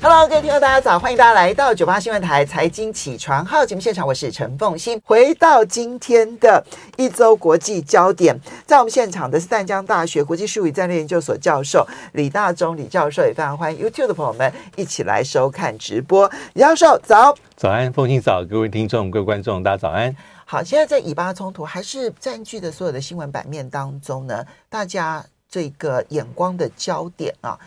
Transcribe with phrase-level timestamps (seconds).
[0.00, 0.96] Hello，各位听众，大家早！
[0.96, 5.00] 欢迎大家来到九八新闻台财经起床号节目现场，我是陈凤欣。
[5.04, 6.64] 回到今天的
[6.96, 16.30] 一周国际焦点，在我们现场的是淡江大学国际事务与战略研究所教授李大中李教授，也非常欢迎 YouTube 的朋友们一起来收看直播。
[16.54, 20.14] 李教授早，早安，凤欣早，各位听众、各位观众，大家早安。
[20.44, 27.58] 好，现在在以巴冲突还是占据的所有的新闻版面当中呢，大家这个眼光的焦点啊。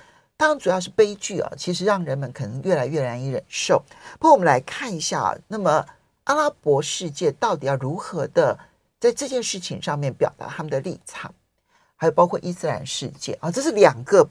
[0.41, 3.79] 当然，主要是悲剧啊，其实让人们可能越来越难以忍受。
[4.13, 5.85] 不过，我们来看一下，那么
[6.23, 8.57] 阿拉伯世界到底要如何的
[8.99, 11.31] 在这件事情上面表达他们的立场，
[11.95, 14.27] 还有包括伊斯兰世界啊，这是两个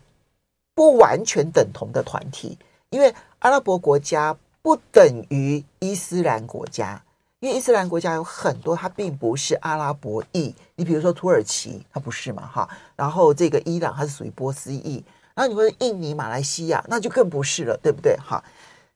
[0.74, 2.58] 不完全等同的团体，
[2.88, 7.00] 因为阿拉伯国家不等于伊斯兰国家，
[7.38, 10.52] 因为伊斯兰国家有很多，它并不是阿拉伯裔。
[10.74, 12.44] 你比如说土耳其，它不是嘛？
[12.52, 15.04] 哈，然后这个伊朗，它是属于波斯裔。
[15.40, 18.14] 那你说印尼、马来西亚，那就更不是了，对不对？
[18.18, 18.44] 哈，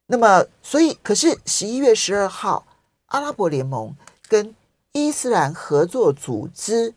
[0.08, 2.66] 那么所以，可是十一月十二号，
[3.06, 3.96] 阿拉伯联盟
[4.28, 4.54] 跟
[4.92, 6.92] 伊斯兰合作组织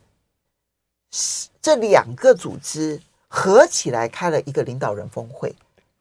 [1.62, 5.54] 这两个组织合起来开了一个领导人峰会，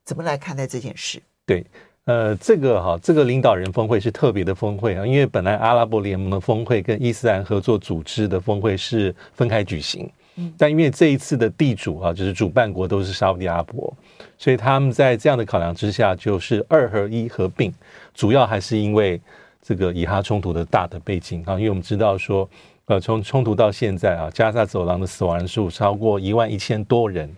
[0.03, 1.21] 怎么来看待这件事？
[1.45, 1.65] 对，
[2.03, 10.11] 呃，这个哈，这个领导人峰会是特别的峰会啊，因为本来阿拉伯联盟的峰会跟伊斯兰合作组织的峰会是分开举行。
[10.55, 13.91] 但因为这一次的地主啊，就是主办国都是沙乌地阿拉伯，
[14.37, 17.73] 所以他们在这样的考量之下，就是二合一合并，
[18.13, 19.19] 主要还是因为
[19.61, 21.53] 这个以哈冲突的大的背景啊。
[21.53, 22.47] 因为我们知道说，
[22.85, 27.35] 呃，从冲突到现在啊，加沙走廊的死亡人数超过一万一千多人。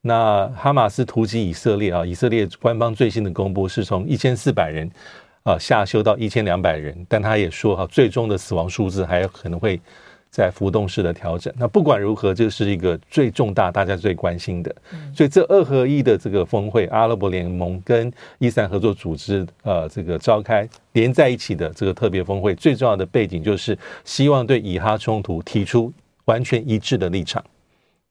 [0.00, 4.90] 那哈马斯突击以色列啊，以色列官方最新的公布是从一千四百人
[5.42, 9.78] 啊下修到一千两百人，但他也说哈，最终的死亡数字还可能会。
[10.30, 14.74] 在浮动式的调整，那不管如何，这是一个最重大、大家最关心的。
[15.14, 25.92] 所以这二合一的这个峰会，阿拉伯联盟跟伊斯兰合作组织，呃，这个召开连在一起的这个特别峰会，最重要的背景就是希望对以哈冲突提出
[26.26, 27.42] 完全一致的立场，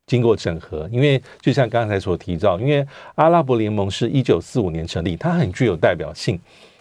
[0.08, 0.90] 经过整合。
[0.92, 2.86] 因为就像刚才所提到，因为
[3.16, 6.40] 阿拉伯联盟是一九四五年成立，它很具有代表性。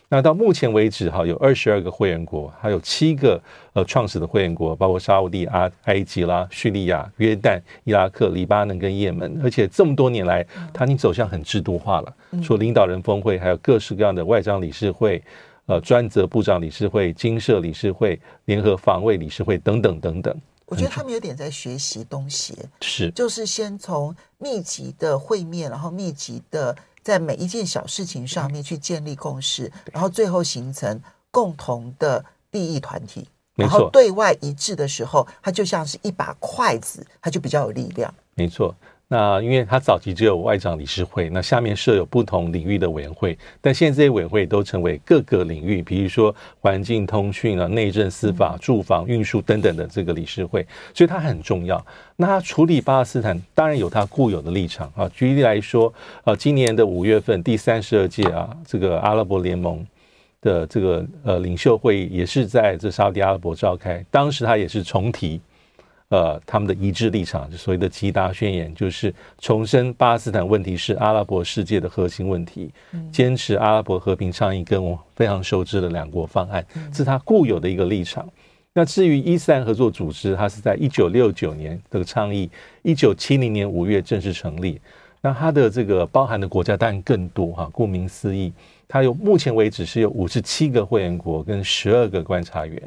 [0.08, 9.40] 那到目前为止，哈，有二十二个会员国，还有七个呃创始的会员国，包括沙乌地、阿埃及啦、叙利亚、约旦、伊拉克、黎巴嫩跟也门。
[9.42, 15.20] 而且这么多年来，它已经走向很制度化了，除了领导人峰会，还有各式各样的外长理事会、
[15.66, 20.32] 呃专责部长理事会、经社理事会、联合防卫理事会等等等等。
[20.66, 26.76] 我觉得他们有点在学习东西，是，就是先从密集的会面，然后密集的。
[27.06, 31.00] 在每一件小事情上面去建立共识，然后最后形成
[31.30, 38.12] 共同的利益团体，然后对外一致的时候，它就像是一把筷子，它就比较有力量。
[38.34, 38.74] 没错。
[39.08, 51.84] 那因为它早期只有外长理事会，那下面设有不同领域的委员会，但现在这些委员会都成为各个领域，比如说环境、通讯啊、内政、司法、住房、运输等等的这个理事会，所以它很重要。
[52.16, 55.08] 那它处理巴勒斯坦当然有它固有的立场啊。
[55.14, 55.92] 举例来说，
[56.24, 59.86] 啊，今年的五月份第三十二届啊这个阿拉伯联盟
[60.40, 65.40] 的这个呃领袖会议也是在这沙乌地阿拉伯召开，当时他也是重提。
[66.08, 72.70] 呃，他们的一致立场，就所谓的吉达宣言，就是重申巴勒斯坦问题是阿拉伯世界的核心问题，
[73.10, 78.28] 坚持阿拉伯和平倡议跟我非常熟知的两国方案，这是他固有的一个立场。
[78.72, 82.48] 那至于伊斯兰合作组织，它是在一九六九年的倡议，
[82.82, 84.80] 一九七零年五月正式成立。
[85.22, 88.52] 那它的这个包含的国家当然更多哈，顾名思义，
[88.86, 92.80] 它有目前为止是有五十七个会员国跟十二个观察员。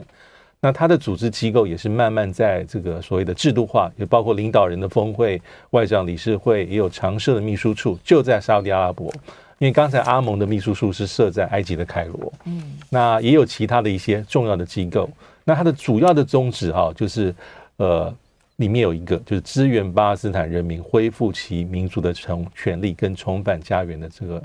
[0.61, 9.09] 那他的组织机构也是慢慢在这个所谓的制度化，也包括领导人的峰会、外长理事会，也有常设的秘书处，就在沙乌地阿拉伯。
[9.57, 15.09] 因为刚才阿盟的秘书处是设在埃及的开罗，嗯，那也有其他的一些重要的机构。
[15.43, 17.33] 那它的主要的宗旨哈，就是
[17.75, 18.13] 呃，
[18.57, 24.43] 里面有一个就是支援巴勒斯坦人民恢复其民族的重权利跟重返家园的这个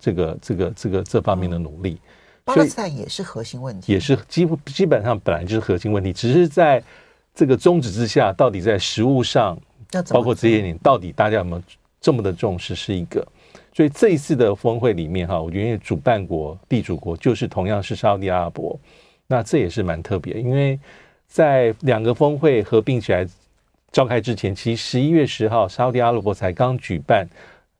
[0.00, 1.98] 这个这个这个这方面的努力。
[2.44, 6.82] 巴勒斯坦也是核心问题，也是几乎基本上本来就是核心问题，只是在
[7.34, 9.58] 这个宗旨之下，到底在实物上，
[10.10, 11.62] 包括这些年，到底大家有没有
[12.02, 13.26] 这么的重视，是一个。
[13.72, 18.78] 所以这一次的峰会里面，哈，我觉得主办国、地主国就是同样是沙乌地阿拉伯，
[19.26, 20.78] 那这也是蛮特别，因为
[21.26, 23.26] 在两个峰会合并起来
[23.90, 27.26] 召开之前，其实十一月十号，沙乌地阿拉伯才刚举办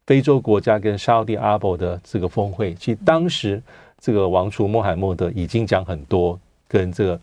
[0.06, 3.62] 非洲国家跟沙乌地阿拉伯的这个峰会，其实当时。
[4.04, 7.20] 这个王储穆罕默德已经讲很多跟这个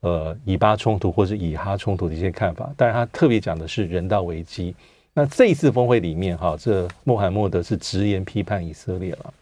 [0.00, 4.74] 呃以巴冲突或是以哈冲突的一些看法，但是他特别讲的是人道危机。
[5.12, 9.34] 那这一次峰会里面，哈，这穆罕默德是直言批判以色列了，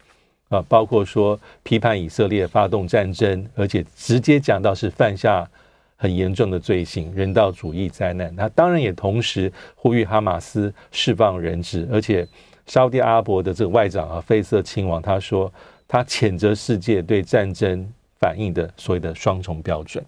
[0.49, 5.49] 啊，包括说批判以色列发动战争，而且直接讲到是犯下
[5.95, 8.35] 很严重的罪行，人道主义灾难。
[8.35, 12.27] 他当然也同时呼吁哈马斯释放人质，而且
[12.67, 15.49] 沙乌地阿伯的这个外长啊，费瑟亲王他说，
[15.93, 17.87] 他谴责世界对战争
[18.19, 20.03] 反应的所谓的双重标准，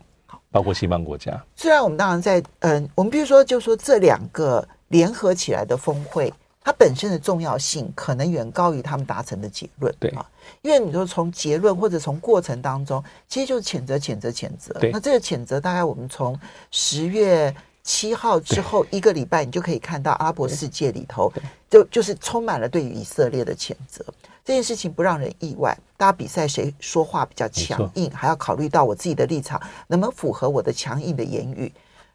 [0.50, 1.40] 包括西方国家。
[1.56, 4.68] 虽然我们当然在嗯，我们比如说就说这两个。
[4.90, 9.94] 联合起来的峰会，它本身的重要性可能远高于他们达成的结论。
[10.00, 10.24] 对啊，
[10.62, 14.80] 因为你说从结论或者从过程当中，其实就是谴责、谴责、谴责。
[14.94, 16.40] 那这个谴责大概我们从
[16.70, 21.34] 十月七号之后一个礼拜，你就可以看到阿拉伯世界里头
[21.68, 24.06] 就就是充满了对于以色列的谴责。
[24.46, 31.70] 这件事情不让人意外，大家比赛谁说话比较强硬，还要考虑到我自己的立场能不能符合我的强硬的言语。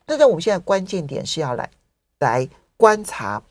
[0.06, 1.68] 那在我们现在关键点是要来
[2.20, 2.48] 来。
[2.80, 3.42] 观察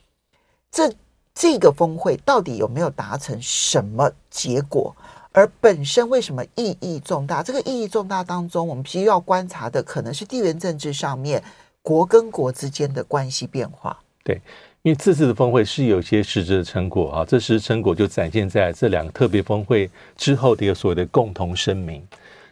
[0.71, 0.91] 这
[1.35, 4.95] 这个峰会到底有没有达成什么结果，
[5.31, 7.43] 而本身为什么意义重大？
[7.43, 11.43] 这个意义重大当中，我们必须要观察的可能是地缘政治上面
[11.83, 13.99] 国跟国之间的关系变化。
[14.23, 14.41] 对，
[14.83, 22.01] 因为这次的峰会是有些实质的成果啊，这实质成果就展现在这两个特别峰会之后的一个所谓的共同声明。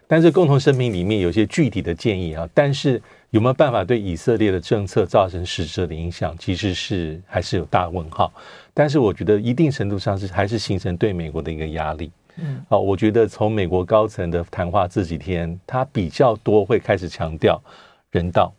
[0.09, 3.01] 但是共同声明里面有些具体的建议啊，但是。
[3.31, 6.33] 有没有办法对以色列的政策造成实质的影响？
[6.39, 8.31] 其实是还是有大问号。
[8.73, 12.09] 但是我觉得一定程度上是还是形成对美国的一个压力。
[12.38, 17.62] 嗯，好，我觉得从美国高层的谈话这几天，他比较多会开始强调
[18.12, 18.53] 人道，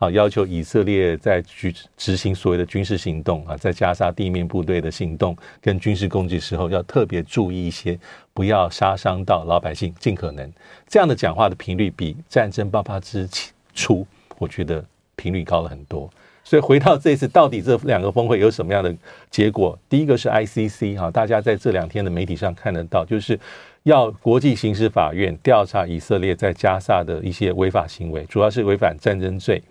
[0.00, 7.96] 啊，要求以色列在执执行所谓的军事行动啊，在加沙地面部队的行动跟军事攻击时候，要特别注意一些，
[8.34, 10.52] 不要杀伤到老百姓，尽可能
[10.88, 13.54] 这样的讲话的频率比战争爆发之前。
[13.72, 14.04] 出，
[14.36, 16.10] 我觉得频率高了很多，
[16.42, 18.94] 所以回到这次，到底这两个峰会有什么样的
[19.30, 19.78] 结果？
[19.88, 23.38] 第一个是 ICC 哈，大家在这两天的媒体上看得到，就是
[23.84, 29.62] 要国际刑事法院调查以色列在加萨的一些违法行为，主要是违反战争罪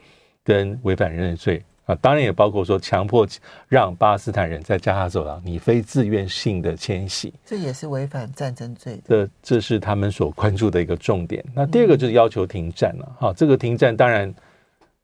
[0.49, 3.27] 跟违反人类罪啊，当然也包括说强迫
[3.67, 9.01] 让巴勒斯坦人在加沙走廊你非自愿性的迁徙，这也是违反战争罪的。
[9.07, 11.45] 这这是他们所关注的一个重点。
[11.53, 14.33] 那第二个就是要求停战了，哈，这个停战当然。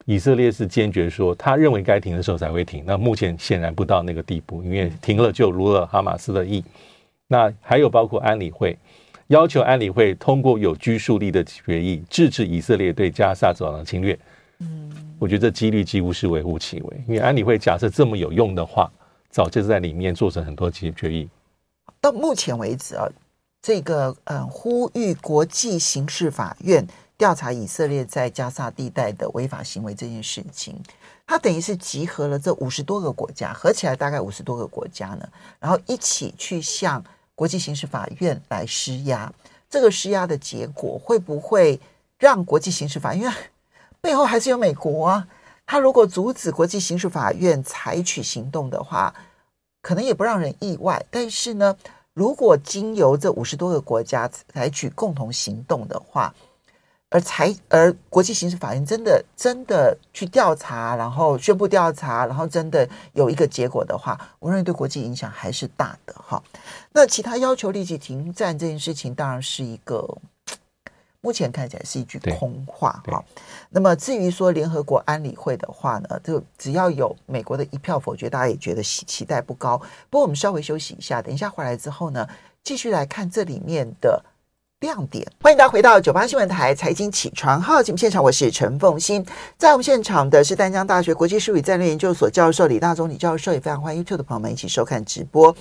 [0.08, 2.84] 以色列是坚决说，他认为该停的时候才会停。
[2.86, 6.62] 那目前显然不到那个地步，因为停了就如了哈马斯的意。
[7.26, 8.78] 那还有包括安理会，
[9.26, 14.16] 要求安理会通过有拘束力的决议，制止以色列对加沙走廊的侵略。
[14.60, 14.88] 嗯，
[15.18, 18.90] 我觉得这几率几乎是微乎其微，因为安理会假设这么有用的话，
[19.30, 21.28] 早就在里面做成很多决决议。
[22.00, 23.06] 到目前为止啊，
[23.62, 26.86] 这个嗯，呼吁国际刑事法院。
[27.18, 30.78] 调查以色列在加沙地带的违法行为这件事情，
[31.26, 35.26] 它等于是集合了这五十多个国家，合起来大概五十多个国家呢，
[35.58, 37.02] 然后一起去向
[37.34, 39.32] 国际刑事法院来施压。
[39.70, 41.80] 这个施压的结果会不会
[42.18, 43.32] 让国际刑事法院？
[44.06, 45.26] 背后还是有美国啊，
[45.66, 49.12] 他如果阻止国际刑事法院采取行动的话，
[49.82, 51.04] 可能也不让人意外。
[51.10, 51.76] 但是呢，
[52.14, 56.32] 如果经由这五十多个国家采取共同行动的话，
[57.10, 66.40] 而才而国际刑事法院真的真的去调查，然后宣布调查，然后真的有一个结果的话，我认为对国际影响还是大的哈。
[66.92, 70.06] 那其他要求立即停战这件事情，当然是一个
[71.26, 73.24] 目前看起来是一句空话哈。
[73.70, 79.76] 那么至于说联合国安理会的话呢，就只要有美国的一票否决，大家也觉得期待不高。
[80.08, 82.28] 不过我们稍微休息一下，等一下回来之后呢，
[82.62, 84.24] 继续来看这里面的。
[84.80, 89.24] 亮点，欢迎大家回到九八新闻台财经起床号节目现场，我是陈凤欣，
[89.56, 95.56] 在我们现场的是丹江大学国际事务与战略研究所教授李大中李教授，也非常欢迎 YouTube 的朋友们一起收看直播。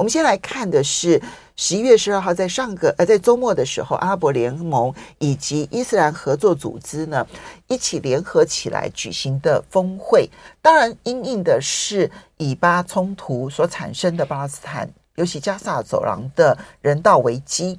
[0.00, 1.20] 我们先来看的是
[1.56, 7.26] 十一月十二号，在上个呃在周末的时候，阿拉伯联盟以及伊斯兰合作组织呢
[7.68, 10.26] 一起联合起来举行的峰会，
[10.62, 17.78] 当然因应的是以巴冲突所产生的巴勒斯坦，尤其加萨走廊的人道危机。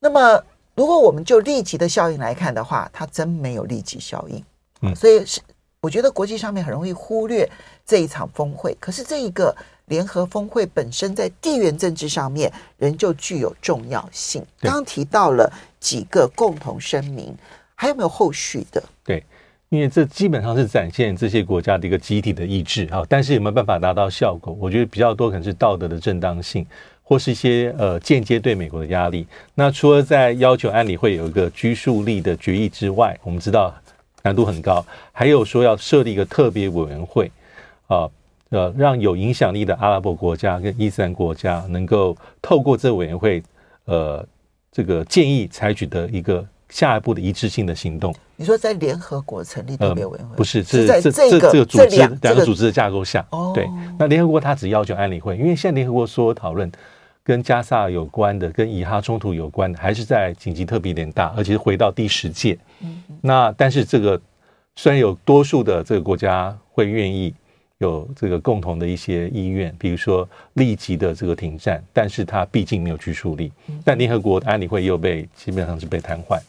[0.00, 0.42] 那么，
[0.74, 4.44] 如果我们就立即的效应来看的话，它真没有立即效应。
[4.80, 5.40] 嗯，所以是
[5.80, 7.48] 我觉得国际上面很容易忽略
[7.86, 8.76] 这一场峰会。
[8.80, 9.54] 可是这一个
[9.86, 14.44] 联合峰会本身在地缘政治上面仍旧具有重要性。
[14.60, 17.34] 刚刚提到了几个共同声明，
[17.74, 18.82] 还有没有后续的？
[19.04, 19.24] 对，
[19.68, 23.02] 因为这基本上是展现这些国家的一个集体的意志啊。
[23.08, 24.56] 但是有没有办法达到效果？
[24.60, 26.66] 我觉得比较多可能是道德的正当性。
[27.04, 29.26] 或是一些呃间接对美国的压力。
[29.54, 33.74] 那除了在要求安理会有一个拘束力的决议之外，我们知道
[34.22, 37.30] 难度很高，还有说要设立一个特别委员会
[37.86, 38.10] 啊，呃，
[38.76, 43.42] 让有影响力的阿拉伯国家跟伊斯兰国家能够透过这个委员会，
[43.84, 44.26] 呃，
[44.70, 46.46] 这个建议采取的一个。
[46.72, 53.22] 下一步的一致性的行动，你说在联合国成立特别委员会，不是，是在这这这个组织两个组织的架构下，
[53.54, 53.68] 对。
[53.98, 56.72] 那联合国它只要求安理会，因为现在联合国所有讨论
[57.22, 62.56] 跟加萨有关的、跟以哈冲突有关的，还是在紧急特别点大，而且是回到第十届。
[63.20, 64.18] 那但是这个
[64.74, 67.34] 虽然有多数的这个国家会愿意。
[67.82, 73.52] 有这个共同的一些意愿，比如说立即的这个停战，但是它毕竟没有拘束力。
[73.84, 76.40] 但联合国安理会又被基本上是被瘫痪。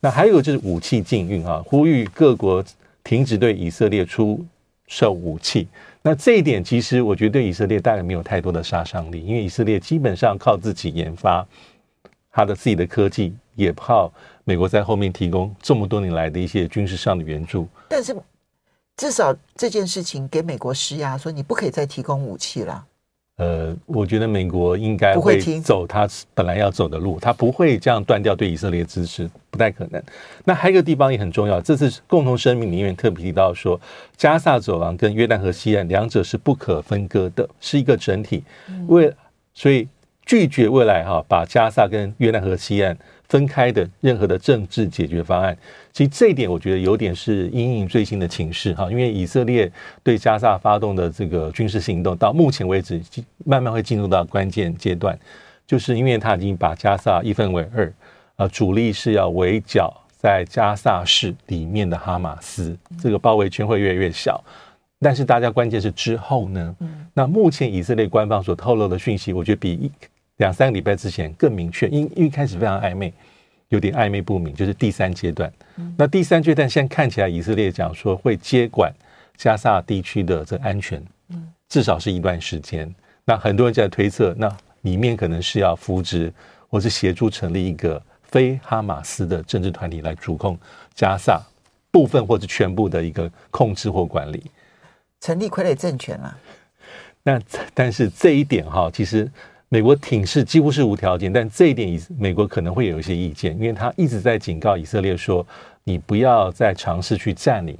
[0.00, 2.64] 那还有就是武器禁运啊，呼吁各国
[3.04, 4.44] 停止对以色列出
[4.86, 5.68] 售武器。
[6.02, 11.46] 那这一点其实我觉得对以色列大概没有太多的杀伤力，因为以色列基本上靠自己研发
[12.32, 14.12] 他的自己的科技，也靠
[14.44, 17.68] 美国在后面提供这么多年来的一些军事上的援助。
[17.88, 18.16] 但是。
[18.98, 22.84] 至少这件事情给美国施压，说你不可以再提供武器了。
[23.36, 30.02] 呃，我觉得美国应该不会走他本来要走的路，他不会这样断掉对以色列支持，不太可能。
[30.44, 33.80] 那还有一个地方也很重要，这次共同声明里面特别提到说，
[34.16, 38.42] 加萨走廊跟约旦河西岸两者是不可分割的，是一个整体。
[38.88, 39.14] 为
[39.54, 39.86] 所以
[40.26, 42.98] 拒绝未来哈把加萨跟约旦河西岸。
[43.28, 45.56] 分开的任何的政治解决方案，
[45.92, 49.70] 其实这一点我觉得有点是因应最新的情势哈，因为以色列
[50.02, 53.00] 对加萨发动的这个军事行动，到目前为止
[53.44, 55.18] 慢慢会进入到关键阶段，
[55.66, 57.92] 就是因为他已经把加萨一分为二，
[58.36, 64.42] 呃，主力是要围剿在加萨市里面的哈马斯，这个包围圈会越来越小，
[65.00, 66.74] 但是大家关键是之后呢？
[67.12, 69.90] 那目前以色列官方所透露的讯息，我觉得比一。
[70.38, 73.12] 两三个礼拜之前更明确，因因为开始非常暧昧，
[73.68, 75.52] 有点暧昧不明，就是第三阶段。
[75.96, 78.92] 那第三阶段现在看起来，以色列讲说会接管
[79.36, 81.02] 加萨地区的这个安全，
[81.68, 82.92] 至少是一段时间。
[83.24, 86.32] 那很多人在推测，那里面可能是要扶植
[86.68, 90.56] 或是协助成立一个非哈马斯的政治团体来主控
[90.94, 91.42] 加萨
[91.90, 94.44] 部分或者全部的一个控制或管理，
[95.20, 96.38] 成立傀儡政权啊。
[97.24, 97.40] 那
[97.74, 99.28] 但是这一点哈，其实。
[99.70, 105.46] 美国挺是几乎是无条件，但这一点以美国可能会有一些意见，因为他一直在警告以色列说
[105.84, 107.76] ：“你不要再尝试去占领，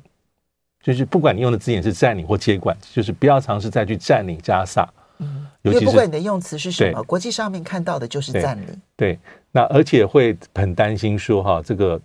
[0.83, 4.87] 就是不管你用的字眼是占领或接管，就是不要尝试再去占领加沙。”
[5.21, 8.67] 嗯，尤其是不管你的用词是什么，国际上面看到的就是占领。
[8.95, 9.19] 对，
[9.51, 12.01] 那而且会很担心说哈，这个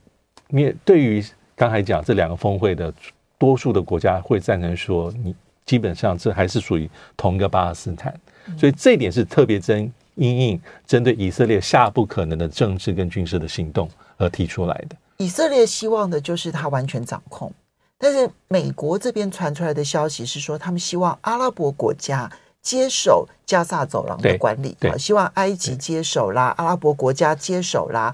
[0.47, 1.23] 因为对于
[1.55, 2.91] 刚才讲这两个峰会的
[3.37, 5.35] 多数的国家会赞成说，你
[5.65, 8.17] 基本上这还是属于同一个巴勒斯坦。
[8.57, 14.95] 所以这一点是特别针因应针对以色列下不可能的政治跟军事的行动而提出来的。
[15.17, 17.51] 以色列希望的就是他完全掌控，
[17.97, 22.29] 但是美国这边传出来的消息是说，他们希望阿拉伯国家
[22.61, 28.13] 接手加萨走廊的管理，啊，希望埃及接手啦，阿拉伯国家接手啦。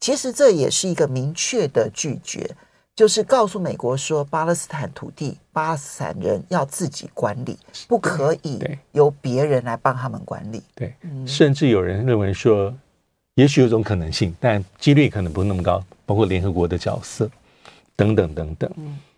[0.00, 2.50] 其实这也是一个明确的拒绝。
[2.96, 8.60] 就是告诉美国说，巴勒斯坦土地，巴勒斯坦人要自己管理，不可以
[8.92, 10.62] 由别人来帮他们管理。
[10.74, 10.94] 对，
[11.26, 12.74] 甚至有人认为说，
[13.36, 17.30] 也许有种可能性，但几率可能不是那么高，包括联合国的角色
[17.96, 18.70] 等等等等。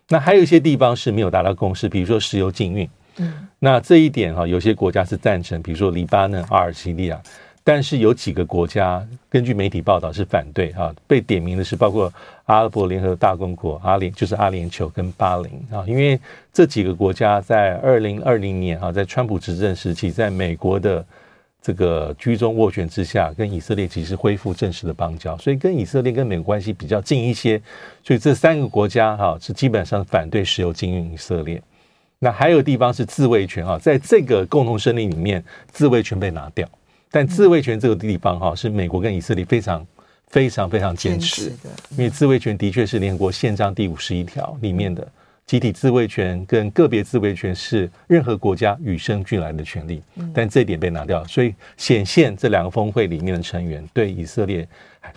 [0.07, 2.89] 那还有一些地方是没有达到共识，比如说石油禁运。
[3.17, 7.21] 嗯，那这一点哈，有些国家是赞成，比如说黎巴嫩、阿尔及利亚。
[7.63, 12.11] 但是有几个国家根据媒体报道是反对啊，被点名的是包括
[12.45, 16.19] 阿拉伯联合大公国阿联，就是阿联酋跟巴林啊，因为
[16.51, 21.05] 这几个国家在二零二零年啊，在川普执政时期，在美国的
[21.61, 27.61] 这个居中斡旋之下，跟以色列其实恢复正式的邦交，所以跟以色列跟美国关系比较近一些，
[28.03, 31.61] 所以这三个国家哈是基本上反对石油禁运以色列。
[32.19, 35.41] 那还有地方是自卫权啊，在这个共同声明里面，
[35.71, 36.67] 自卫权被拿掉。
[37.13, 39.85] 但自卫权这个地方哈，是美国跟以色列非常
[40.29, 45.07] 非常非常坚持的，因为自卫权的确是联合国宪章第五十一条里面的
[45.45, 50.01] 集体自卫权跟个别自卫权是任何国家与生俱来的权利，
[50.33, 54.67] 但这一点被拿掉，所以显现这两个峰会里面的成员对以色列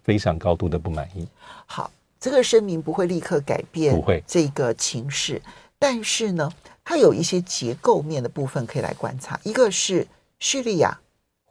[0.04, 1.26] 非常高度的不满意。
[1.64, 5.40] 好，这个声明不会立刻改变不会这个情势，
[5.78, 6.52] 但是呢，
[6.84, 10.06] 它有一些结构面的部分可以来观察，一个是
[10.40, 11.00] 叙利亚。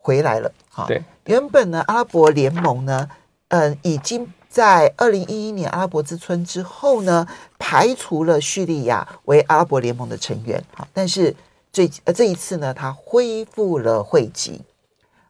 [0.06, 3.10] 回来了，哈，对，原本呢，阿拉伯联盟呢，
[3.48, 11.36] 嗯，已经在二零一一年阿拉伯之春之后呢，排除了叙利亚为阿拉伯联盟的成员，好，但是
[11.72, 14.62] 这呃这一次呢，他恢复了会籍，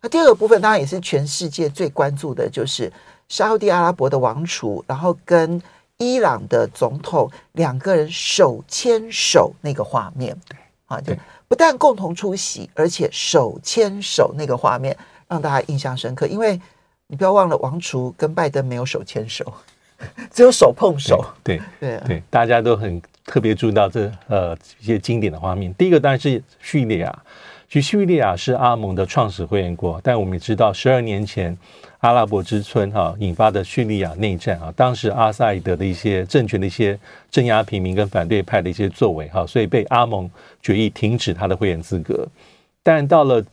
[0.01, 2.91] 那第二个部分当然也是全世界最关注的，就是
[3.29, 5.61] 沙地阿拉伯的王储，然后跟
[5.99, 10.37] 伊朗的总统两个人手牵手那个画面。
[10.49, 11.13] 对，啊，就
[11.47, 14.95] 不但共同出席，而且手牵手那个画面
[15.27, 16.27] 让大家印象深刻。
[16.27, 16.59] 因为
[17.07, 19.53] 你不要忘了，王储跟拜登没有手牵手，
[20.31, 21.23] 只有手碰手。
[21.43, 25.73] 对对对，大家都很特别注意到这呃一些经典的画面。
[25.75, 27.23] 第一个当然是叙利亚。
[27.67, 31.57] 其实叙利亚是阿盟的创始会员国，但我们也知道，十二年前
[31.99, 36.97] 阿拉伯之春哈、引发的叙利亚内战啊，当时阿萨德的一些政权的一些
[37.31, 40.29] 镇压平民跟反对派的一些作为哈、所以被阿盟
[40.61, 42.27] 决议停止他的会员资格。
[42.83, 43.43] 但到了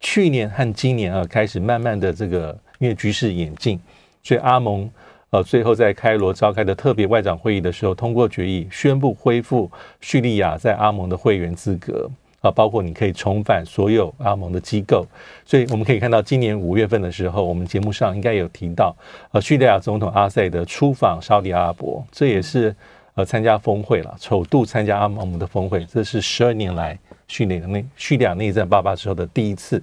[0.00, 3.80] 去年和今年啊，开始慢慢的这个因为局势演进，
[4.22, 4.88] 所以阿盟
[5.30, 9.70] 呃最后在开罗召开的特别外长会议的时候，通过决议宣布恢复
[10.02, 12.10] 叙利亚在阿盟的会员资格。
[12.42, 15.06] 啊，包括你可以重返所有阿盟的机构，
[15.44, 18.94] 所以我们可以看到，今年五月份的时候，我们节目上应该有提到，
[19.30, 22.74] 呃，叙利亚总统阿塞德出访沙地阿拉伯，这也是
[23.14, 29.80] 呃参加峰会了，首度参加阿盟的峰会，这是十二年来叙利亚内叙利亚内战爆发之后的第一次。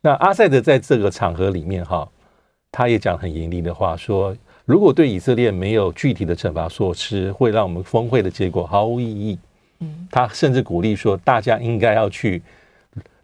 [0.00, 2.08] 那阿塞德在这个场合里面哈，
[2.72, 9.38] 他也讲很严厉的话，说如果对以色列没有具体的惩罚措施，会让我们峰会的结果毫无意义。
[10.10, 12.42] 他甚至鼓励说，大家应该要去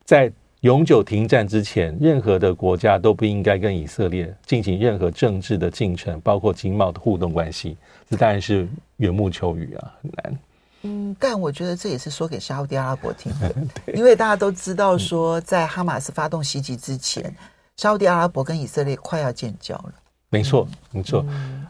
[0.05, 0.31] 在
[0.63, 7.77] 永久停战之前，任何的国家都不应该跟以色列进行任何政治的进程，包括经贸的互动关系。
[8.11, 10.39] 这当然是缘木求鱼啊，很难。
[10.83, 13.55] 嗯，但我觉得这也是说给沙乌地阿拉伯听的，
[13.95, 17.35] 因为大家都知道说，在哈马斯发动袭击之前，
[17.77, 19.93] 沙乌地阿拉伯跟以色列快要建交了。
[20.31, 21.25] 没错，没错，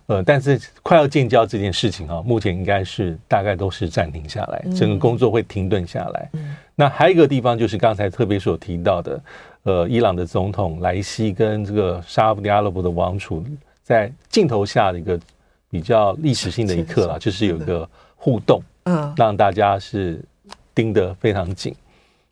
[0.06, 6.30] 呃，但是快要建交这件事情啊，目前应该是大概都是暂停下来，整个工作会停顿下来。
[6.74, 9.20] 那还有一个地方就是刚才特别所提到的，
[9.62, 13.44] 呃，伊朗的总统莱西跟这个沙乌地阿拉伯的王储
[13.84, 15.18] 在镜头下的一个
[15.70, 20.20] 比较历史性的一刻了，就是有一个互动，嗯，让大家是
[20.74, 21.72] 盯得非常紧。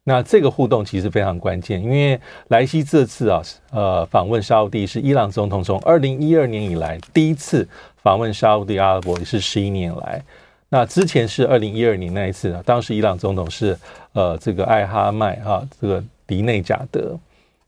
[0.09, 2.17] 那这个互动其实非常关键，因为
[2.47, 3.43] 莱西这次啊，
[3.73, 7.69] 呃，访问沙乌地是伊朗总统从二零一二年以来第一次
[8.05, 10.23] 访问沙乌地阿拉伯，也是十一年来。
[10.69, 13.77] 那之前是二零一二年那一次啊，当时伊朗总统是
[14.13, 17.19] 呃这个艾哈迈哈这个迪内贾德。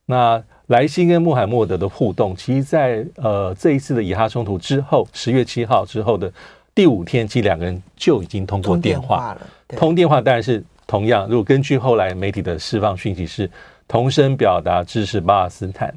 [0.06, 6.32] 那莱西跟穆罕默德的互动，其实在呃这一次的以哈冲突之后，十月七号之后的
[6.72, 9.40] 第五天，其实两个人就已经通过电话，通电话了。
[9.76, 10.62] 通电话当然是。
[10.88, 13.48] 同样，如果根据后来媒体的释放讯息是
[13.86, 15.94] 同声表达支持巴勒斯坦，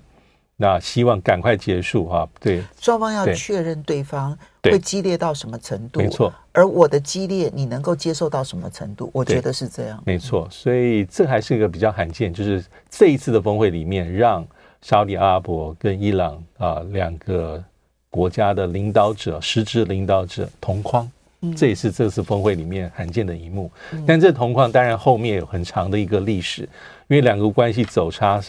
[0.58, 2.27] 那希望赶快结束哈。
[2.41, 6.32] 对，双方要确认对方会激烈到什么程度，没错。
[6.51, 9.10] 而我的激烈，你能够接受到什么程度？
[9.13, 10.45] 我觉得是这样，没错。
[10.51, 14.45] 所以这还是一个比较罕见，就是这一次的峰会里面，让
[14.82, 17.63] 沙特阿拉伯跟伊朗啊两个
[18.10, 21.10] 国家的领导者，实质领导者同框。
[21.56, 23.71] 这也是这次峰会里面罕见的一幕，
[24.06, 26.62] 但这同框当然后面有很长的一个历史，
[27.08, 28.39] 因为两个关系走差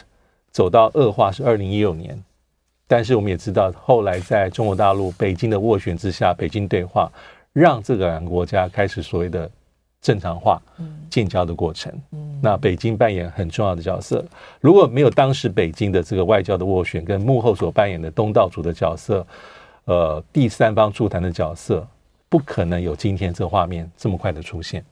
[0.50, 2.22] 走到恶化是二零一六年，
[2.86, 7.10] 但是我们也知道后来在中国大陆北京的斡旋之下，北京对话
[7.54, 9.50] 让这个两个国家开始所谓的
[10.02, 10.60] 正常化
[11.08, 11.90] 建交的过程。
[12.42, 14.22] 那北京扮演很重要的角色，
[14.60, 19.26] 如果没有当时北京的这个外交的斡旋跟幕后所扮演的东道主的角色，
[19.86, 21.86] 呃，第三方助谈的角色。
[22.32, 24.82] 不可能有今天这画面这么快的出现。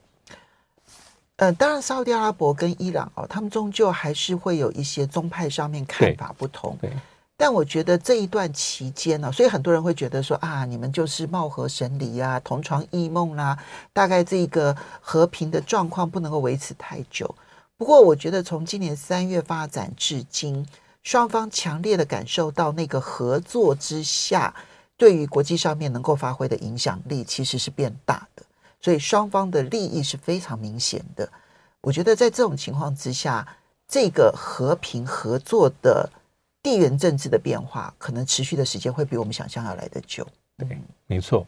[1.37, 6.77] 呃，当然，沙特阿拉伯跟伊朗哦，他们终究还是会有一些宗派上面看法不同。
[6.79, 6.91] 对。
[7.35, 13.57] 但我觉得这一段期间呢，所以很多人会觉得说啊，你们就是貌合神离啊，同床异梦啦，
[13.91, 17.33] 大概这个和平的状况不能够维持太久。
[17.75, 20.63] 不过，我觉得从今年三月发展至今，
[21.01, 24.53] 双方强烈的感受到那个合作之下。
[25.01, 28.43] 对于国际上面能够发挥的影响力其实是变大的，
[28.79, 31.27] 所以双方的利益是非常明显的。
[31.81, 33.43] 我觉得在这种情况之下，
[33.87, 36.07] 这个和平合作的
[36.61, 40.23] 地缘政治的变化，可能持续的时间会比我们想象要来得久。
[40.55, 41.47] 对，没错。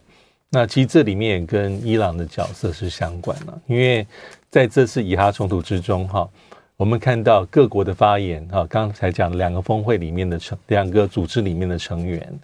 [0.49, 4.07] 那其实这里面也跟伊朗的角色是相关的，因为
[4.49, 6.27] 在这次以哈冲突之中，哈，
[6.75, 12.39] 我们看到各国的发言，哈，刚才讲的两个峰会里面的成两个组织里面的成员。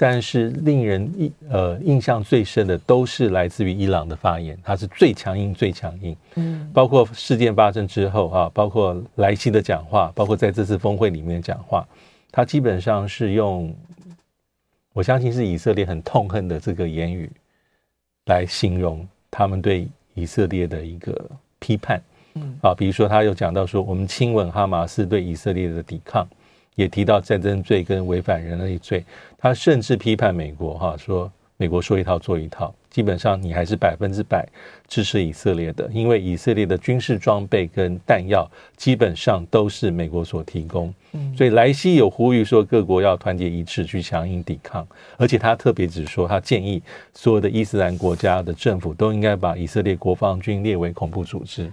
[0.00, 6.16] 但是令人印呃印象最深的都是来自于伊朗的发言，它是最强硬、最强硬。
[6.36, 11.84] 嗯，包括事件发生之后啊，包括莱西的讲话，包括在这次峰会里面讲话，
[12.30, 13.74] 他基本上是用，
[14.92, 17.28] 我相信是以色列很痛恨的这个言语
[18.26, 22.00] 来形容他们对以色列的一个批判。
[22.34, 26.24] 嗯，啊，比如说他有讲到说，我们亲吻哈马斯对以色列的抵抗。
[26.78, 29.04] 也提到战争罪跟违反人类罪。
[29.36, 32.72] 他甚至批判美国，哈，说美国说一套做一套。
[32.88, 34.48] 基本上你还是百分之百
[34.88, 40.92] 支持以色列的，因为以色列的军事装备跟弹药基本上都是美国所提供。
[41.12, 44.86] 嗯，所以莱西有呼吁说各国要团结一致去强硬抵抗，
[45.16, 46.82] 而且他特别只说他建议
[47.14, 51.70] 所有的伊斯兰国家的政府都应该把以色列国防军列为恐怖组织。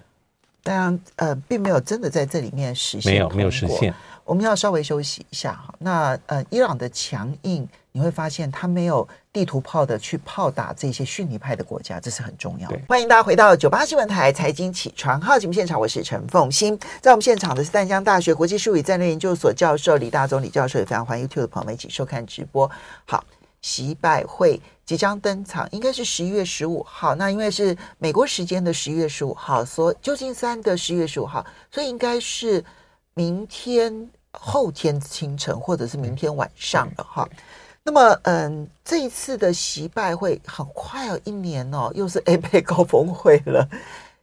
[0.62, 3.94] 当然，呃，并没有真的在这里面实现，没有没有实现。
[4.26, 5.74] 我们要稍微休息一下哈。
[5.78, 12.80] 那呃，伊朗的强硬，你会发现他没有地图炮的去炮打这些逊尼派的国家，这是很重要的。
[12.90, 16.78] 欢迎大家回到九八新闻台财经起床号节目现场，我是陈凤欣。
[17.00, 22.70] 在我们现场的是淡江大学国际事务与战略研究所教授李大中李教授，也非常欢迎 YouTube 的朋友们一起收看直播。
[23.06, 23.24] 好，
[23.62, 27.14] 习拜会即将登场，应该是十一月十五号。
[27.14, 32.64] 那因为是美国时间的十一月十五号，所旧金山的十一月十五号，所以应该是
[33.16, 34.08] 明天。
[34.38, 37.26] 后天清晨，或者是明天晚上了哈。
[37.84, 43.66] 那么，嗯，这一次的习拜会很快哦，一年哦，又是 APEC 高峰会了。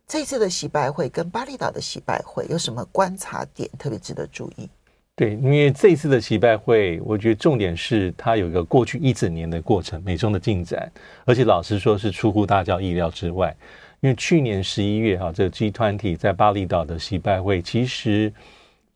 [0.06, 4.68] 这次的习拜会跟巴厘岛的习拜会有什么观察点特别值得注意？
[5.16, 10.92] 对，因为这一次的习拜会，我觉得重点是它有一个过去一整年的过程，美中的进展，
[11.24, 13.56] 而且老实说是出乎大家意料之外。
[14.00, 18.30] 因为去年十一月哈，这个 G20 在巴厘岛的习拜会，其实。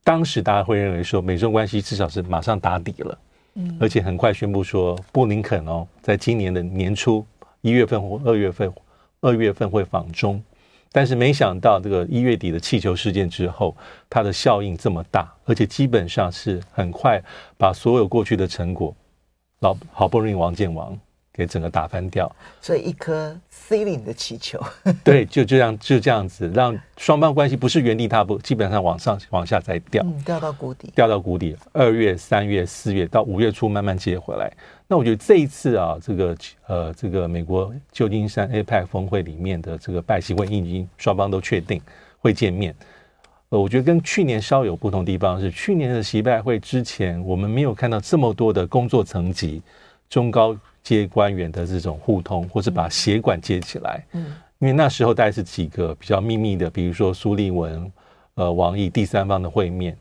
[0.06, 3.18] 当时大家会认为说，美中关系至少是马上打底了，
[3.54, 7.26] 嗯，而且很快宣布说，布林肯哦，在今年的年初
[7.60, 8.72] 一月份或二月份，
[9.20, 10.40] 二月份会访中，
[10.92, 13.76] 但是没想到这个一月底的气球事件之后，
[14.08, 17.20] 它的效应这么大，而且基本上是很快
[17.58, 18.94] 把所有过去的成果，
[19.58, 20.96] 老好不容易王见王。
[21.36, 22.30] 给整个打翻掉，
[22.62, 24.58] 所以一颗 ceiling 的气球，
[25.04, 31.54] 对，就这样就这样子，让双方关系不是原地踏步，基本上往上往下再掉，嗯，掉到谷底，掉到谷底。
[31.72, 34.50] 二月、三月、四月到五月初慢慢接回来。
[34.88, 41.80] 那我觉得这一次啊，这个呃，这个美国旧金山 APEC 峰会里面的这个拜习会已经双方都确定
[42.20, 42.74] 会见面。
[43.50, 49.60] 呃，我觉得跟去年稍有不同地方是，去年的习拜会之前，我们没有看到这么多的工作层级
[50.08, 50.56] 中高。
[50.86, 54.26] 接官员的这种互通，或是把协管接起来，嗯，
[54.60, 57.92] 因为那时候大概是几个比较秘密的，比如说苏立文、
[58.34, 59.96] 呃王毅第三方的会面。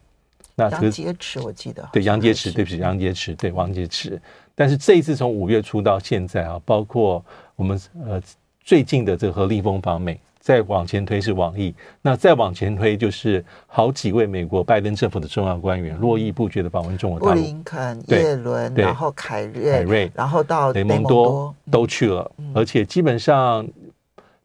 [0.54, 4.20] 那杨洁篪我记得，对杨洁篪，对不起杨洁篪，对王洁篪。
[4.54, 8.22] 但是这一次从五月初到现在啊，包括我们呃
[8.64, 10.20] 最近的这个何立峰访美。
[10.46, 23.68] 再往前推是王毅，那再往前推就是好几位美国拜登政府的重要官员络绎不绝的访问中国大陆，布林肯、叶伦，然后凯瑞，凯瑞，然后到雷蒙多都去了，嗯、而且基本上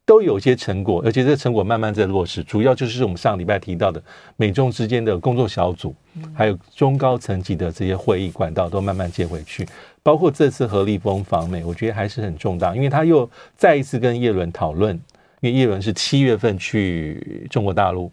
[0.07, 2.43] 都有一些成果，而且这个成果慢慢在落实。
[2.45, 4.03] 主要就是我们上礼拜提到的
[4.39, 5.95] 美中之间的工作小组，
[6.33, 9.69] 还有中高层级的这些会议管道都慢慢接回去。
[10.03, 14.99] 包括这次何立峰访美，我觉得还是很重大，因为他又再一次跟叶伦讨论。
[15.41, 18.13] 因为叶伦是七月份去中国大陆，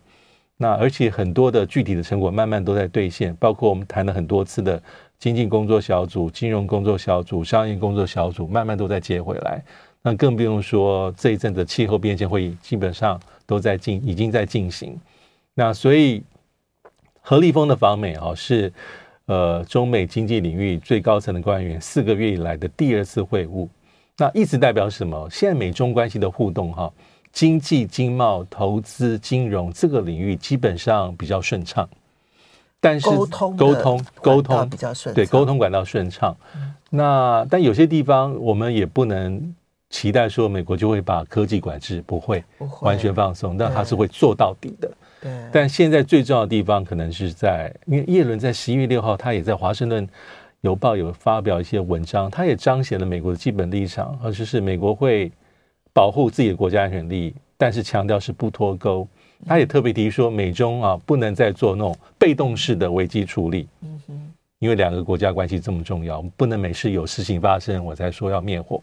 [0.58, 4.82] 那而且很多的具体的成果慢慢都在兑现，包括我们谈了很多次的
[5.20, 9.64] 经济工作小组、金融工作小组、商业工作小组，慢慢都在接回来。
[10.02, 14.98] 那更不用说这一阵的气候变迁会议，基本上都在进，已经在进行。
[15.54, 16.24] 那所以
[17.20, 18.72] 何立峰的访美啊，是
[19.26, 23.68] 呃中美经济领域最高层的官员四个月以来的第二次会晤。
[24.18, 25.28] 那意思代表什么？
[25.30, 26.92] 现在美中关系的互动哈。
[27.32, 31.88] 经济、经贸、投资、金融这个领域基本上比较顺畅，
[32.80, 36.36] 但是沟通、沟通、沟通比较顺，对，沟通管道顺畅。
[36.56, 39.54] 嗯、那但有些地方我们也不能
[39.90, 42.44] 期待说美国就会把科技管制不会
[42.82, 44.92] 完全放松，但它是会做到底的。
[45.22, 45.32] 对。
[45.52, 50.08] 但现在最重要的地方可能是在，因为叶伦在十一月六号，他也在华盛顿
[50.62, 55.32] 邮报有发表一些文章，他也彰显了美国的基本立场，而就是美国会。
[55.98, 59.08] 保护自己的国家安全利益，但是强调是不脱钩。
[59.48, 63.68] 他也特别提说，美中啊不能再做那种被动式的危机处理。
[63.82, 68.80] 嗯哼，因为两个国家关系这么重要，不能每次有事情发生我才说要灭火，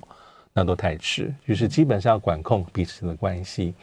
[0.53, 1.33] 那都太迟。
[1.47, 3.75] 就是基本上要管控彼此的关系，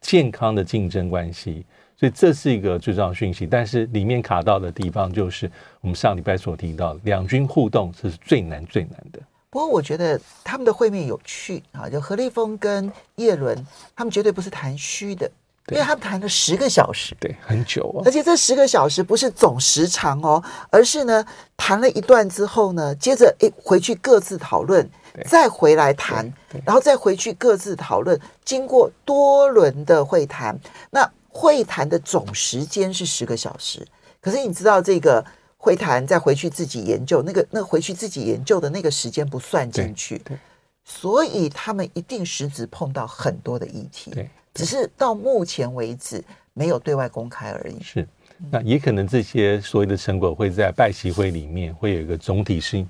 [0.00, 1.64] 健康的竞争关系。
[1.96, 3.48] 所以这是一个最重要的讯息。
[3.48, 9.20] 但是里面卡到的地方，就是我们上礼拜所提到的两军互动，这是最难最难的。
[9.56, 13.56] 不过我觉得他们的会面有趣啊，就何立峰跟叶伦，
[13.96, 15.26] 他们绝对不是谈虚的，
[15.68, 18.04] 因为他们谈了十个小时，对，很久啊。
[18.04, 21.24] 而且这十个小时不是总时长哦，而是呢
[21.56, 24.86] 谈了一段之后呢，接着诶回去各自讨论，
[25.26, 26.30] 再回来谈，
[26.62, 30.54] 然后再回去各自讨论，经过多轮的会谈，
[30.90, 33.86] 那会谈的总时间是十个小时。
[34.20, 35.24] 可是你知道这个
[35.58, 40.36] 会谈，再回去自己研究，那个那回去自己研究的那个时间不算进去，对，
[40.84, 47.82] 所以他们一定实质碰到很多的议题，对，只是到目前为止没有对外公开而已。
[47.82, 48.06] 是，
[48.50, 52.88] 那也可能这些所有的成果会在拜习会里面会有一个总体性，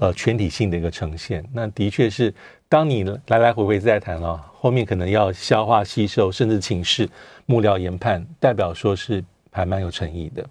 [0.00, 1.44] 呃，全体性的一个呈现。
[1.52, 2.32] 那的确是，
[2.68, 7.08] 当你来来回回在谈了，后面可能要消化吸收，甚至请示
[7.46, 10.46] 幕僚研判，代表说是还蛮有诚意的。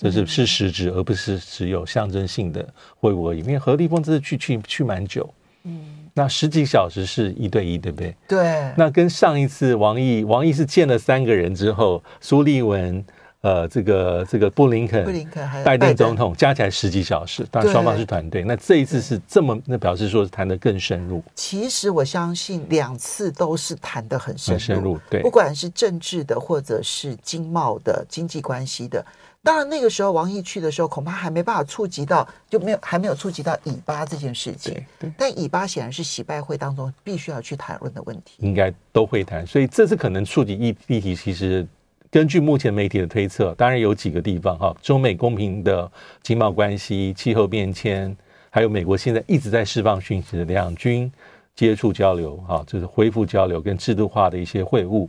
[0.00, 2.64] 这是是实质，而不是只有象征性的
[3.00, 3.40] 会晤而已。
[3.40, 5.28] 因为何立峰这次去去去蛮久，
[5.64, 8.14] 嗯，那十几小时是一对一，对不对？
[8.28, 8.72] 对。
[8.76, 13.04] 那跟上一次王毅，王毅是见了三个人之后，苏利文，
[13.40, 18.44] 呃，这个这个布林肯，布林肯还有拜登总统加起来十几小时，当然双方是团队。
[18.44, 21.20] 那这一次是这么，那表示说是谈得更深入。
[21.34, 29.04] 其实我相信两次都是谈得很深入，很深入，对，不管是政治的，或者是经贸的、经济关系的。
[29.48, 34.76] 当然，那个时候王毅去的时候，恐怕还没办法触及到，就没有还没有触及到以巴这件事情。
[35.16, 39.46] 但以巴显然是习拜会当中必须要去谈论的问题，应该都会谈。
[39.46, 41.66] 所以这次可能触及议议题，其实
[42.10, 45.90] 根据目前媒体的推测，当然有几个地方哈，中美公平的
[46.22, 48.14] 经贸关系、气候变迁，
[48.50, 51.10] 还有美国现在一直在释放讯息的两军
[51.54, 55.08] 接触交流哈，就是恢复交流跟制度化的一些会晤，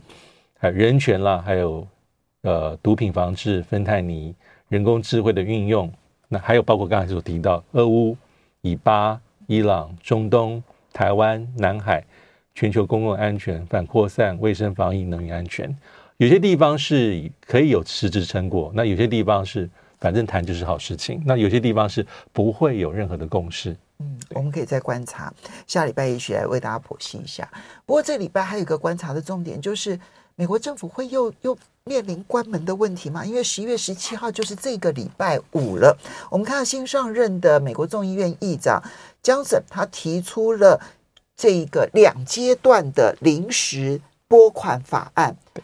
[0.58, 1.86] 还有人权啦，还有。
[2.42, 4.34] 呃，毒品防治、芬太尼、
[4.70, 5.92] 人工智慧的运用，
[6.26, 8.16] 那还有包括刚才所提到俄乌、
[8.62, 12.02] 以巴、伊朗、中东、台湾、南海、
[12.54, 15.76] 全球公共安全、反扩散、卫生防疫、能源安全，
[16.16, 23.76] 有些地方是可以有实质成果，那有些地方是反正谈就是好事情，那有些地方是不会有任何的共识。
[23.98, 25.30] 嗯，我们可以再观察，
[25.66, 27.46] 下礼拜也许来为大家剖析一下。
[27.84, 30.00] 不过这礼拜还有一个观察的重点就是。
[30.40, 33.22] 美国政府会又又面临关门的问题吗？
[33.22, 35.94] 因为十一月十七号就是这个礼拜五了。
[36.30, 38.82] 我们看到新上任的美国众议院议长
[39.22, 40.80] Johnson，他提出了
[41.36, 45.62] 这个两阶段的临时拨款法案，对，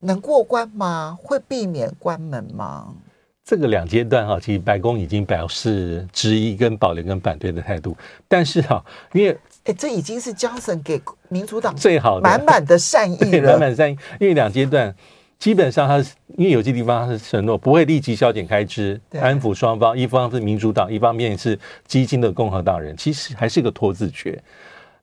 [0.00, 1.16] 能过关吗？
[1.22, 2.94] 会避免关门吗？
[3.42, 7.96] 这个两阶段哈，其实白宫已经表示质疑、跟保留、跟反对的态度，
[8.28, 9.34] 但是哈，因为。
[9.68, 13.96] 哎，这已经是江省给民主党最好的满满的善意了， 满满善意。
[14.18, 14.94] 因为两阶段
[15.38, 24.42] 基本上他是，因为有些地方他是承诺不会立即削减开支，安抚双方，一方是民主党，一方面是激进的共和党人，其实还是个拖字诀。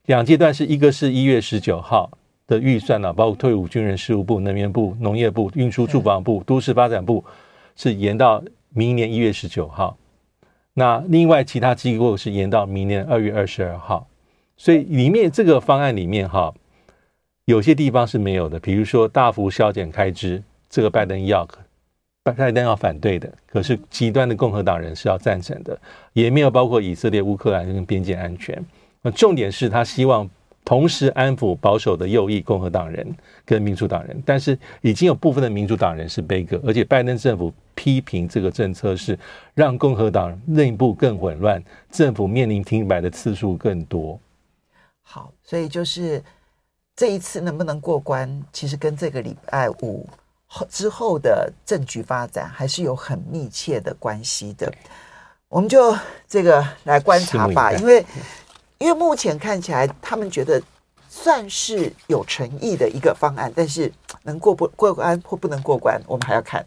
[0.08, 2.10] 两阶段是一个是一月十九号
[2.48, 7.24] 的预算呢，包括退伍军人事务部、能源部、农业部、运输住房部、都市发展部，
[7.76, 9.96] 是延到明年一月十九号。
[10.74, 14.08] 那另外其他机构是延到明年二月二十二号。
[14.58, 16.54] 所以里面这个方案里面哈，
[17.46, 21.48] 有些地方是没有的，比如说大幅削减开支，这个拜登要，
[22.24, 25.78] 拜登要反对的，可是极端的共和党人是要赞成的，
[26.14, 28.64] 也没有包括以色列、乌克兰跟边界安全。
[29.02, 30.28] 那重点是他希望
[30.64, 33.06] 同时安抚保守的右翼共和党人
[33.46, 39.20] 跟民主党人，但是已经有部分的民主党人是悲歌，而且拜登政府批评这个政策是
[39.54, 44.20] 让共和党内部更混乱，政府面临停摆的次数更多。
[45.08, 46.22] 好，所以就是
[46.96, 50.06] 这一次能不能过关，其实跟这个礼拜五
[50.46, 54.72] 后之后的政局发展还是有很密切的关系的。
[55.48, 58.06] 我们就这个来观察吧，因为
[58.78, 60.62] 因为目前看起来他们觉得
[61.08, 63.92] 算是有诚意的一个方案，但是
[64.24, 66.64] 能过不过关或不能过关，我们还要看。